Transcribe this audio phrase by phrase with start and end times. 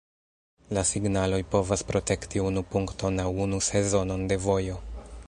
[0.77, 4.81] La signaloj povas protekti unu punkton aŭ unu sezonon de vojo.